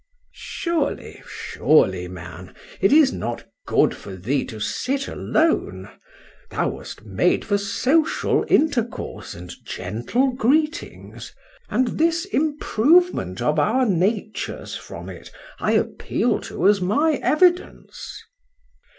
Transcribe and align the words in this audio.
—Surely,—surely, 0.33 2.07
man! 2.07 2.55
it 2.79 2.91
is 2.91 3.13
not 3.13 3.45
good 3.67 3.95
for 3.95 4.15
thee 4.15 4.43
to 4.43 4.59
sit 4.59 5.07
alone:—thou 5.07 6.69
wast 6.69 7.05
made 7.05 7.45
for 7.45 7.59
social 7.59 8.43
intercourse 8.47 9.35
and 9.35 9.53
gentle 9.63 10.31
greetings; 10.31 11.35
and 11.69 11.99
this 11.99 12.25
improvement 12.25 13.43
of 13.43 13.59
our 13.59 13.85
natures 13.85 14.75
from 14.75 15.07
it 15.07 15.29
I 15.59 15.73
appeal 15.73 16.39
to 16.45 16.67
as 16.67 16.81
my 16.81 17.19
evidence. 17.21 18.23